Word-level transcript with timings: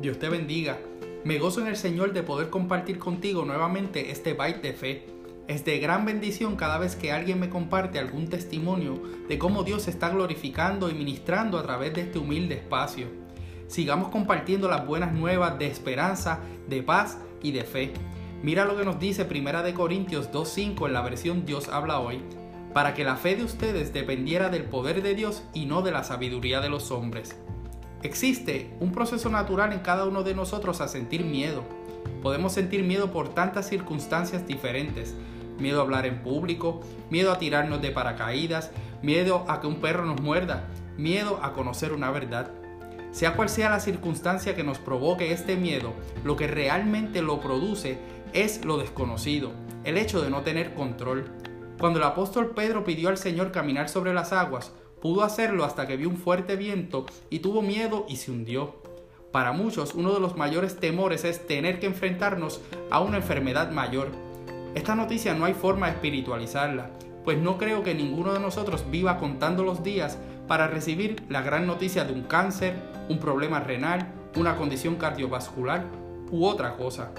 Dios 0.00 0.20
te 0.20 0.28
bendiga. 0.28 0.78
Me 1.24 1.38
gozo 1.38 1.60
en 1.60 1.66
el 1.66 1.76
Señor 1.76 2.12
de 2.12 2.22
poder 2.22 2.50
compartir 2.50 3.00
contigo 3.00 3.44
nuevamente 3.44 4.12
este 4.12 4.32
byte 4.32 4.62
de 4.62 4.72
fe. 4.72 5.06
Es 5.48 5.64
de 5.64 5.80
gran 5.80 6.04
bendición 6.04 6.54
cada 6.54 6.78
vez 6.78 6.94
que 6.94 7.10
alguien 7.10 7.40
me 7.40 7.50
comparte 7.50 7.98
algún 7.98 8.28
testimonio 8.28 9.02
de 9.28 9.38
cómo 9.38 9.64
Dios 9.64 9.88
está 9.88 10.10
glorificando 10.10 10.88
y 10.88 10.94
ministrando 10.94 11.58
a 11.58 11.64
través 11.64 11.94
de 11.94 12.02
este 12.02 12.20
humilde 12.20 12.54
espacio. 12.54 13.08
Sigamos 13.66 14.10
compartiendo 14.10 14.68
las 14.68 14.86
buenas 14.86 15.12
nuevas 15.12 15.58
de 15.58 15.66
esperanza, 15.66 16.38
de 16.68 16.82
paz 16.84 17.18
y 17.42 17.50
de 17.50 17.64
fe. 17.64 17.92
Mira 18.40 18.64
lo 18.64 18.76
que 18.76 18.84
nos 18.84 19.00
dice 19.00 19.24
Primera 19.24 19.64
de 19.64 19.74
Corintios 19.74 20.30
2:5 20.30 20.86
en 20.86 20.92
la 20.92 21.02
versión 21.02 21.44
Dios 21.44 21.68
habla 21.68 21.98
hoy, 21.98 22.20
para 22.72 22.94
que 22.94 23.02
la 23.02 23.16
fe 23.16 23.34
de 23.34 23.42
ustedes 23.42 23.92
dependiera 23.92 24.48
del 24.48 24.62
poder 24.62 25.02
de 25.02 25.16
Dios 25.16 25.42
y 25.54 25.66
no 25.66 25.82
de 25.82 25.90
la 25.90 26.04
sabiduría 26.04 26.60
de 26.60 26.68
los 26.68 26.92
hombres. 26.92 27.36
Existe 28.02 28.70
un 28.78 28.92
proceso 28.92 29.28
natural 29.28 29.72
en 29.72 29.80
cada 29.80 30.04
uno 30.04 30.22
de 30.22 30.32
nosotros 30.32 30.80
a 30.80 30.86
sentir 30.86 31.24
miedo. 31.24 31.64
Podemos 32.22 32.52
sentir 32.52 32.84
miedo 32.84 33.10
por 33.10 33.30
tantas 33.30 33.68
circunstancias 33.68 34.46
diferentes. 34.46 35.14
Miedo 35.58 35.80
a 35.80 35.82
hablar 35.82 36.06
en 36.06 36.22
público, 36.22 36.80
miedo 37.10 37.32
a 37.32 37.38
tirarnos 37.38 37.82
de 37.82 37.90
paracaídas, 37.90 38.70
miedo 39.02 39.44
a 39.48 39.60
que 39.60 39.66
un 39.66 39.80
perro 39.80 40.04
nos 40.06 40.20
muerda, 40.20 40.68
miedo 40.96 41.40
a 41.42 41.52
conocer 41.52 41.92
una 41.92 42.12
verdad. 42.12 42.52
Sea 43.10 43.34
cual 43.34 43.48
sea 43.48 43.68
la 43.68 43.80
circunstancia 43.80 44.54
que 44.54 44.62
nos 44.62 44.78
provoque 44.78 45.32
este 45.32 45.56
miedo, 45.56 45.92
lo 46.22 46.36
que 46.36 46.46
realmente 46.46 47.20
lo 47.20 47.40
produce 47.40 47.98
es 48.32 48.64
lo 48.64 48.76
desconocido, 48.76 49.50
el 49.82 49.98
hecho 49.98 50.22
de 50.22 50.30
no 50.30 50.42
tener 50.42 50.74
control. 50.74 51.24
Cuando 51.80 51.98
el 51.98 52.04
apóstol 52.04 52.52
Pedro 52.54 52.84
pidió 52.84 53.08
al 53.08 53.18
Señor 53.18 53.50
caminar 53.50 53.88
sobre 53.88 54.14
las 54.14 54.32
aguas, 54.32 54.72
Pudo 55.00 55.22
hacerlo 55.22 55.64
hasta 55.64 55.86
que 55.86 55.96
vio 55.96 56.08
un 56.08 56.16
fuerte 56.16 56.56
viento 56.56 57.06
y 57.30 57.38
tuvo 57.38 57.62
miedo 57.62 58.04
y 58.08 58.16
se 58.16 58.32
hundió. 58.32 58.76
Para 59.30 59.52
muchos, 59.52 59.94
uno 59.94 60.12
de 60.12 60.20
los 60.20 60.36
mayores 60.36 60.80
temores 60.80 61.24
es 61.24 61.46
tener 61.46 61.78
que 61.78 61.86
enfrentarnos 61.86 62.60
a 62.90 63.00
una 63.00 63.18
enfermedad 63.18 63.70
mayor. 63.70 64.08
Esta 64.74 64.94
noticia 64.94 65.34
no 65.34 65.44
hay 65.44 65.54
forma 65.54 65.86
de 65.86 65.92
espiritualizarla, 65.92 66.90
pues 67.24 67.38
no 67.38 67.58
creo 67.58 67.82
que 67.82 67.94
ninguno 67.94 68.32
de 68.32 68.40
nosotros 68.40 68.84
viva 68.90 69.18
contando 69.18 69.62
los 69.62 69.82
días 69.82 70.18
para 70.48 70.66
recibir 70.66 71.22
la 71.28 71.42
gran 71.42 71.66
noticia 71.66 72.04
de 72.04 72.12
un 72.12 72.22
cáncer, 72.22 72.74
un 73.08 73.18
problema 73.18 73.60
renal, 73.60 74.12
una 74.34 74.56
condición 74.56 74.96
cardiovascular 74.96 75.84
u 76.30 76.44
otra 76.46 76.76
cosa. 76.76 77.12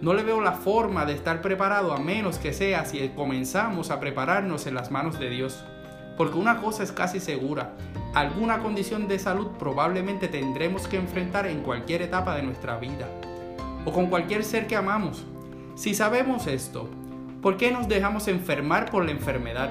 No 0.00 0.14
le 0.14 0.24
veo 0.24 0.40
la 0.40 0.52
forma 0.52 1.06
de 1.06 1.12
estar 1.12 1.40
preparado 1.40 1.92
a 1.92 1.98
menos 1.98 2.38
que 2.38 2.52
sea 2.52 2.84
si 2.84 3.08
comenzamos 3.10 3.90
a 3.90 4.00
prepararnos 4.00 4.66
en 4.66 4.74
las 4.74 4.90
manos 4.90 5.18
de 5.20 5.30
Dios. 5.30 5.64
Porque 6.22 6.38
una 6.38 6.60
cosa 6.60 6.84
es 6.84 6.92
casi 6.92 7.18
segura, 7.18 7.72
alguna 8.14 8.60
condición 8.60 9.08
de 9.08 9.18
salud 9.18 9.48
probablemente 9.58 10.28
tendremos 10.28 10.86
que 10.86 10.96
enfrentar 10.96 11.48
en 11.48 11.62
cualquier 11.62 12.00
etapa 12.00 12.36
de 12.36 12.44
nuestra 12.44 12.78
vida, 12.78 13.08
o 13.84 13.90
con 13.90 14.06
cualquier 14.06 14.44
ser 14.44 14.68
que 14.68 14.76
amamos. 14.76 15.24
Si 15.74 15.94
sabemos 15.94 16.46
esto, 16.46 16.88
¿por 17.40 17.56
qué 17.56 17.72
nos 17.72 17.88
dejamos 17.88 18.28
enfermar 18.28 18.88
por 18.88 19.04
la 19.04 19.10
enfermedad? 19.10 19.70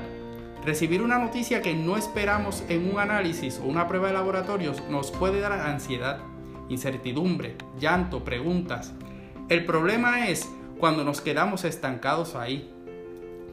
Recibir 0.66 1.02
una 1.02 1.20
noticia 1.20 1.62
que 1.62 1.74
no 1.74 1.96
esperamos 1.96 2.66
en 2.68 2.92
un 2.92 3.00
análisis 3.00 3.58
o 3.64 3.70
una 3.70 3.88
prueba 3.88 4.08
de 4.08 4.14
laboratorios 4.16 4.84
nos 4.90 5.10
puede 5.10 5.40
dar 5.40 5.54
ansiedad, 5.54 6.20
incertidumbre, 6.68 7.56
llanto, 7.80 8.26
preguntas. 8.26 8.92
El 9.48 9.64
problema 9.64 10.28
es 10.28 10.50
cuando 10.80 11.06
nos 11.06 11.22
quedamos 11.22 11.64
estancados 11.64 12.36
ahí. 12.36 12.70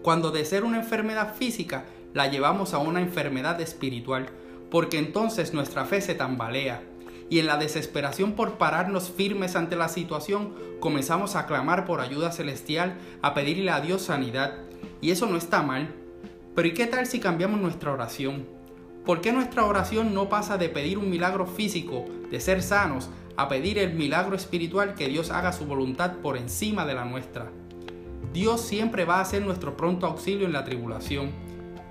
Cuando 0.03 0.33
de 0.33 0.45
ser 0.45 0.65
una 0.65 0.79
enfermedad 0.79 1.37
física 1.37 1.85
la 2.15 2.29
llevamos 2.29 2.75
a 2.75 2.79
una 2.79 3.01
enfermedad 3.01 3.61
espiritual, 3.61 4.29
porque 4.71 4.99
entonces 4.99 5.55
nuestra 5.55 5.85
fe 5.85 6.01
se 6.01 6.15
tambalea, 6.15 6.83
y 7.31 7.39
en 7.39 7.47
la 7.47 7.59
desesperación 7.59 8.33
por 8.33 8.57
pararnos 8.57 9.11
firmes 9.11 9.57
ante 9.57 9.77
la 9.77 9.89
situación, 9.89 10.55
comenzamos 10.81 11.37
a 11.37 11.47
clamar 11.47 11.85
por 11.85 12.01
ayuda 12.01 12.33
celestial, 12.33 12.97
a 13.23 13.35
pedirle 13.35 13.71
a 13.71 13.81
Dios 13.81 14.03
sanidad, 14.03 14.55
y 15.01 15.11
eso 15.11 15.27
no 15.27 15.37
está 15.37 15.63
mal. 15.63 15.95
Pero 16.55 16.69
¿y 16.69 16.75
qué 16.75 16.87
tal 16.87 17.07
si 17.07 17.21
cambiamos 17.21 17.61
nuestra 17.61 17.93
oración? 17.93 18.47
¿Por 19.05 19.21
qué 19.21 19.33
nuestra 19.33 19.65
oración 19.65 20.15
no 20.15 20.29
pasa 20.29 20.59
de 20.59 20.69
pedir 20.69 20.99
un 20.99 21.11
milagro 21.11 21.47
físico, 21.47 22.05
de 22.31 22.41
ser 22.41 22.63
sanos, 22.63 23.11
a 23.37 23.49
pedir 23.49 23.79
el 23.79 23.95
milagro 23.95 24.35
espiritual 24.35 24.95
que 24.95 25.09
Dios 25.09 25.31
haga 25.31 25.53
su 25.53 25.67
voluntad 25.67 26.17
por 26.17 26.37
encima 26.37 26.85
de 26.85 26.95
la 26.95 27.05
nuestra? 27.05 27.51
Dios 28.33 28.61
siempre 28.61 29.05
va 29.05 29.21
a 29.21 29.25
ser 29.25 29.43
nuestro 29.43 29.77
pronto 29.77 30.07
auxilio 30.07 30.47
en 30.47 30.53
la 30.53 30.65
tribulación 30.65 31.31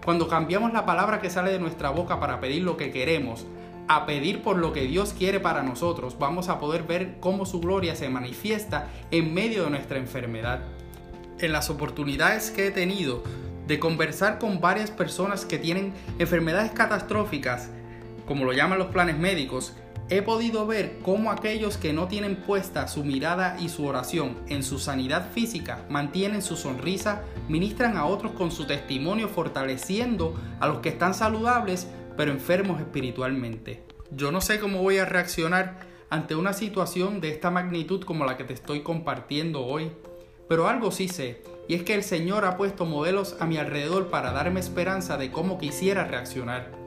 cuando 0.07 0.29
cambiamos 0.29 0.71
la 0.71 0.85
palabra 0.85 1.19
que 1.19 1.29
sale 1.29 1.51
de 1.51 1.59
nuestra 1.59 1.89
boca 1.89 2.17
para 2.17 2.39
pedir 2.39 2.61
lo 2.63 2.77
que 2.77 2.91
queremos, 2.91 3.45
a 3.89 4.05
pedir 4.05 4.41
por 4.41 4.57
lo 4.57 4.71
que 4.71 4.83
Dios 4.83 5.11
quiere 5.11 5.41
para 5.41 5.63
nosotros, 5.63 6.17
vamos 6.17 6.47
a 6.47 6.61
poder 6.61 6.83
ver 6.83 7.17
cómo 7.19 7.45
su 7.45 7.59
gloria 7.59 7.93
se 7.93 8.07
manifiesta 8.07 8.87
en 9.11 9.33
medio 9.33 9.65
de 9.65 9.71
nuestra 9.71 9.97
enfermedad. 9.97 10.61
En 11.39 11.51
las 11.51 11.69
oportunidades 11.69 12.51
que 12.51 12.67
he 12.67 12.71
tenido 12.71 13.21
de 13.67 13.79
conversar 13.79 14.39
con 14.39 14.61
varias 14.61 14.91
personas 14.91 15.43
que 15.43 15.57
tienen 15.57 15.91
enfermedades 16.19 16.71
catastróficas, 16.71 17.69
como 18.25 18.45
lo 18.45 18.53
llaman 18.53 18.79
los 18.79 18.87
planes 18.87 19.17
médicos, 19.17 19.75
he 20.09 20.21
podido 20.21 20.65
ver 20.65 20.99
cómo 21.03 21.31
aquellos 21.31 21.77
que 21.77 21.91
no 21.91 22.07
tienen 22.07 22.37
puesta 22.37 22.87
su 22.87 23.03
mirada 23.03 23.57
y 23.59 23.69
su 23.69 23.85
oración 23.85 24.37
en 24.47 24.63
su 24.63 24.79
sanidad 24.79 25.31
física 25.31 25.85
mantienen 25.89 26.41
su 26.41 26.55
sonrisa, 26.55 27.23
ministran 27.49 27.97
a 27.97 28.05
otros 28.05 28.31
con 28.31 28.51
su 28.51 28.65
testimonio 28.65 29.27
fortaleciendo 29.27 30.35
a 30.59 30.67
los 30.67 30.79
que 30.79 30.89
están 30.89 31.13
saludables 31.13 31.87
pero 32.15 32.31
enfermos 32.31 32.79
espiritualmente. 32.79 33.83
Yo 34.11 34.31
no 34.31 34.41
sé 34.41 34.59
cómo 34.59 34.81
voy 34.81 34.97
a 34.97 35.05
reaccionar 35.05 35.79
ante 36.09 36.35
una 36.35 36.53
situación 36.53 37.19
de 37.19 37.29
esta 37.29 37.51
magnitud 37.51 38.03
como 38.03 38.25
la 38.25 38.37
que 38.37 38.45
te 38.45 38.53
estoy 38.53 38.81
compartiendo 38.81 39.65
hoy, 39.65 39.91
pero 40.47 40.69
algo 40.69 40.91
sí 40.91 41.09
sé, 41.09 41.43
y 41.67 41.75
es 41.75 41.83
que 41.83 41.93
el 41.93 42.03
Señor 42.03 42.45
ha 42.45 42.55
puesto 42.55 42.85
modelos 42.85 43.35
a 43.41 43.45
mi 43.45 43.57
alrededor 43.57 44.07
para 44.07 44.31
darme 44.31 44.61
esperanza 44.61 45.17
de 45.17 45.31
cómo 45.31 45.57
quisiera 45.57 46.05
reaccionar. 46.05 46.86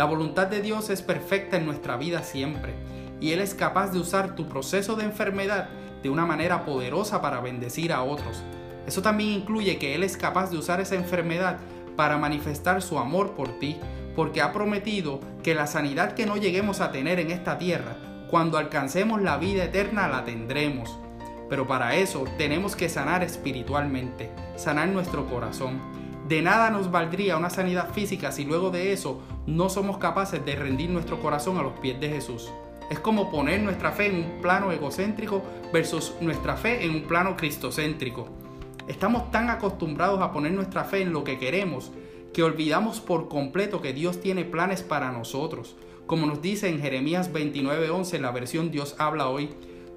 La 0.00 0.06
voluntad 0.06 0.46
de 0.46 0.62
Dios 0.62 0.88
es 0.88 1.02
perfecta 1.02 1.58
en 1.58 1.66
nuestra 1.66 1.98
vida 1.98 2.22
siempre, 2.22 2.72
y 3.20 3.32
Él 3.32 3.40
es 3.40 3.52
capaz 3.52 3.92
de 3.92 3.98
usar 3.98 4.34
tu 4.34 4.48
proceso 4.48 4.96
de 4.96 5.04
enfermedad 5.04 5.68
de 6.02 6.08
una 6.08 6.24
manera 6.24 6.64
poderosa 6.64 7.20
para 7.20 7.42
bendecir 7.42 7.92
a 7.92 8.00
otros. 8.00 8.42
Eso 8.86 9.02
también 9.02 9.28
incluye 9.28 9.78
que 9.78 9.94
Él 9.94 10.02
es 10.02 10.16
capaz 10.16 10.50
de 10.50 10.56
usar 10.56 10.80
esa 10.80 10.94
enfermedad 10.94 11.58
para 11.96 12.16
manifestar 12.16 12.80
su 12.80 12.98
amor 12.98 13.32
por 13.32 13.58
ti, 13.58 13.76
porque 14.16 14.40
ha 14.40 14.54
prometido 14.54 15.20
que 15.42 15.54
la 15.54 15.66
sanidad 15.66 16.14
que 16.14 16.24
no 16.24 16.38
lleguemos 16.38 16.80
a 16.80 16.92
tener 16.92 17.20
en 17.20 17.30
esta 17.30 17.58
tierra, 17.58 17.98
cuando 18.30 18.56
alcancemos 18.56 19.20
la 19.20 19.36
vida 19.36 19.64
eterna 19.64 20.08
la 20.08 20.24
tendremos. 20.24 20.98
Pero 21.50 21.66
para 21.66 21.94
eso 21.96 22.24
tenemos 22.38 22.74
que 22.74 22.88
sanar 22.88 23.22
espiritualmente, 23.22 24.30
sanar 24.56 24.88
nuestro 24.88 25.26
corazón. 25.26 25.78
De 26.26 26.40
nada 26.40 26.70
nos 26.70 26.90
valdría 26.90 27.36
una 27.36 27.50
sanidad 27.50 27.92
física 27.92 28.32
si 28.32 28.44
luego 28.44 28.70
de 28.70 28.92
eso 28.92 29.20
no 29.50 29.68
somos 29.68 29.98
capaces 29.98 30.44
de 30.44 30.56
rendir 30.56 30.90
nuestro 30.90 31.20
corazón 31.20 31.58
a 31.58 31.62
los 31.62 31.78
pies 31.80 32.00
de 32.00 32.08
Jesús. 32.08 32.50
Es 32.90 32.98
como 32.98 33.30
poner 33.30 33.60
nuestra 33.60 33.92
fe 33.92 34.06
en 34.06 34.16
un 34.16 34.40
plano 34.40 34.72
egocéntrico 34.72 35.42
versus 35.72 36.14
nuestra 36.20 36.56
fe 36.56 36.84
en 36.84 36.90
un 36.90 37.02
plano 37.02 37.36
cristocéntrico. 37.36 38.28
Estamos 38.88 39.30
tan 39.30 39.50
acostumbrados 39.50 40.20
a 40.20 40.32
poner 40.32 40.52
nuestra 40.52 40.84
fe 40.84 41.02
en 41.02 41.12
lo 41.12 41.24
que 41.24 41.38
queremos 41.38 41.92
que 42.32 42.42
olvidamos 42.44 43.00
por 43.00 43.28
completo 43.28 43.80
que 43.80 43.92
Dios 43.92 44.20
tiene 44.20 44.44
planes 44.44 44.82
para 44.82 45.10
nosotros. 45.10 45.76
Como 46.06 46.26
nos 46.26 46.40
dice 46.40 46.68
en 46.68 46.80
Jeremías 46.80 47.32
29:11 47.32 48.14
en 48.14 48.22
la 48.22 48.30
versión 48.30 48.70
Dios 48.70 48.94
habla 48.98 49.28
hoy, 49.28 49.50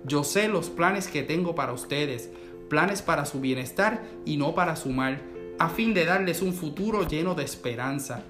yo 0.04 0.24
sé 0.24 0.48
los 0.48 0.70
planes 0.70 1.08
que 1.08 1.24
tengo 1.24 1.56
para 1.56 1.74
ustedes, 1.74 2.32
planes 2.70 3.02
para 3.02 3.26
su 3.26 3.40
bienestar 3.40 4.04
y 4.26 4.38
no 4.38 4.56
para 4.56 4.76
su 4.76 4.90
mal 4.90 5.22
a 5.60 5.70
fin 5.70 5.94
de 5.94 6.06
darles 6.06 6.42
un 6.42 6.54
futuro 6.54 7.08
lleno 7.08 7.36
de 7.36 7.44
esperanza. 7.44 8.24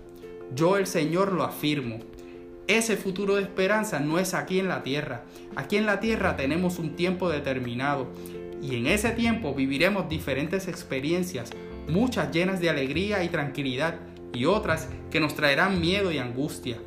Yo 0.56 0.78
el 0.78 0.88
Señor 0.88 1.32
lo 1.32 1.44
afirmo. 1.44 2.00
Ese 2.68 2.96
futuro 2.96 3.36
de 3.36 3.42
esperanza 3.42 4.00
no 4.00 4.20
es 4.20 4.34
aquí 4.34 4.60
en 4.60 4.68
la 4.68 4.84
tierra. 4.84 5.24
Aquí 5.56 5.78
en 5.78 5.86
la 5.86 6.00
tierra 6.00 6.38
tenemos 6.38 6.80
un 6.80 6.96
tiempo 6.96 7.30
determinado 7.30 8.08
y 8.62 8.76
en 8.76 8.88
ese 8.88 9.12
tiempo 9.12 9.54
viviremos 9.54 10.08
diferentes 10.08 10.68
experiencias, 10.68 11.52
muchas 11.90 12.32
llenas 12.32 12.62
de 12.62 12.70
alegría 12.70 13.24
y 13.24 13.30
tranquilidad 13.30 13.96
y 14.34 14.46
otras 14.46 14.88
que 15.12 15.20
nos 15.20 15.36
traerán 15.36 15.82
miedo 15.82 16.12
y 16.12 16.20
angustia. 16.20 16.78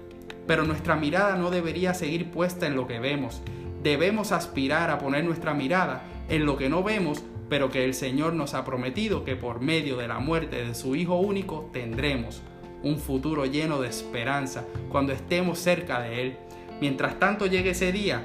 Pero 0.47 0.65
nuestra 0.65 0.97
mirada 0.97 1.37
no 1.37 1.51
debería 1.51 1.93
seguir 1.93 2.31
puesta 2.31 2.67
en 2.67 2.77
lo 2.77 2.87
que 2.87 3.01
vemos. 3.01 3.43
Debemos 3.83 4.33
aspirar 4.33 4.91
a 4.91 4.99
poner 4.99 5.25
nuestra 5.25 5.53
mirada 5.53 6.05
en 6.29 6.47
lo 6.47 6.57
que 6.57 6.69
no 6.69 6.83
vemos 6.83 7.23
pero 7.49 7.71
que 7.71 7.85
el 7.85 7.95
Señor 7.95 8.35
nos 8.35 8.55
ha 8.55 8.65
prometido 8.65 9.25
que 9.25 9.37
por 9.37 9.61
medio 9.61 9.97
de 9.97 10.09
la 10.09 10.19
muerte 10.19 10.65
de 10.65 10.75
su 10.75 10.97
Hijo 10.97 11.17
único 11.17 11.71
tendremos 11.73 12.43
un 12.87 12.99
futuro 12.99 13.47
lleno 13.47 13.81
de 13.81 13.89
esperanza 13.89 14.65
cuando 14.91 15.13
estemos 15.13 15.59
cerca 15.59 16.01
de 16.01 16.23
Él. 16.23 16.37
Mientras 16.81 17.19
tanto 17.19 17.47
llegue 17.47 17.71
ese 17.71 17.91
día, 17.91 18.23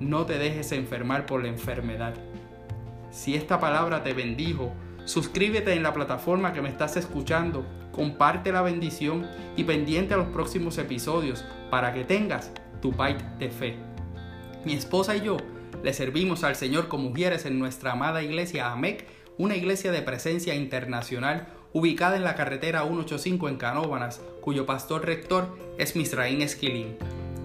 no 0.00 0.26
te 0.26 0.38
dejes 0.38 0.72
enfermar 0.72 1.26
por 1.26 1.42
la 1.42 1.48
enfermedad. 1.48 2.14
Si 3.12 3.34
esta 3.34 3.60
palabra 3.60 4.02
te 4.02 4.12
bendijo, 4.12 4.72
suscríbete 5.04 5.74
en 5.74 5.82
la 5.82 5.92
plataforma 5.92 6.52
que 6.52 6.62
me 6.62 6.68
estás 6.68 6.96
escuchando, 6.96 7.64
comparte 7.92 8.52
la 8.52 8.62
bendición 8.62 9.26
y 9.56 9.64
pendiente 9.64 10.14
a 10.14 10.16
los 10.16 10.28
próximos 10.28 10.78
episodios 10.78 11.44
para 11.70 11.92
que 11.92 12.04
tengas 12.04 12.50
tu 12.80 12.90
bite 12.90 13.24
de 13.38 13.50
fe. 13.50 13.76
Mi 14.64 14.74
esposa 14.74 15.16
y 15.16 15.22
yo 15.22 15.36
Le 15.82 15.94
servimos 15.94 16.44
al 16.44 16.56
Señor 16.56 16.88
como 16.88 17.08
mujeres 17.08 17.46
en 17.46 17.58
nuestra 17.58 17.92
amada 17.92 18.22
iglesia 18.22 18.70
AMEC, 18.70 19.06
una 19.38 19.56
iglesia 19.56 19.92
de 19.92 20.02
presencia 20.02 20.54
internacional 20.54 21.46
ubicada 21.72 22.16
en 22.16 22.24
la 22.24 22.34
carretera 22.34 22.82
185 22.82 23.48
en 23.48 23.56
Canóbanas, 23.56 24.20
cuyo 24.40 24.66
pastor 24.66 25.04
rector 25.06 25.56
es 25.78 25.96
Misraín 25.96 26.42
Esquilín. 26.42 26.96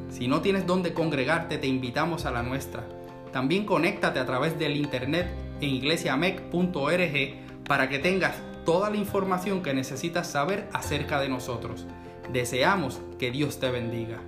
Si 0.10 0.27
no 0.27 0.42
tienes 0.42 0.66
dónde 0.66 0.94
congregarte, 0.94 1.57
te 1.57 1.68
invitamos 1.68 2.25
a 2.25 2.31
la 2.31 2.44
nuestra. 2.44 2.83
También 3.31 3.66
conéctate 3.66 4.19
a 4.19 4.25
través 4.25 4.57
del 4.57 4.77
internet 4.77 5.27
en 5.62 5.69
iglesiamec.org 5.69 7.63
para 7.68 7.89
que 7.89 8.00
tengas 8.00 8.36
toda 8.66 8.89
la 8.89 8.98
información 8.98 9.62
que 9.62 9.74
necesitas 9.74 10.27
saber 10.27 10.68
acerca 10.74 11.19
de 11.19 11.30
nosotros. 11.30 11.86
Deseamos 12.31 13.01
que 13.19 13.31
Dios 13.31 13.60
te 13.60 13.69
bendiga. 13.69 14.19